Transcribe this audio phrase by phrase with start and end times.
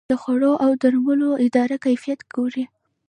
[0.11, 2.63] د خوړو او درملو اداره کیفیت ګوري